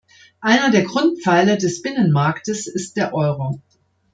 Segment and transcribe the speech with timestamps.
[0.39, 3.61] Einer der Grundpfeiler des Binnenmarktes ist der Euro.